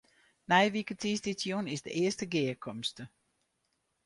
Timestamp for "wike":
0.75-0.93